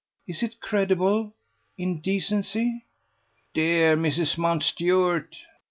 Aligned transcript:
is 0.27 0.41
it 0.41 0.59
credible, 0.59 1.31
in 1.77 1.99
decency?" 2.01 2.85
"Dear 3.53 3.95
Mrs. 3.95 4.35
Mountstuart!" 4.35 5.35